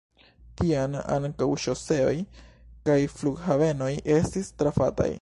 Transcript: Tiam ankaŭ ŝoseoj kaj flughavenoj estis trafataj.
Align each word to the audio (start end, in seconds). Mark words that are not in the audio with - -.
Tiam 0.61 0.95
ankaŭ 1.15 1.49
ŝoseoj 1.65 2.15
kaj 2.91 2.99
flughavenoj 3.19 3.95
estis 4.21 4.55
trafataj. 4.63 5.09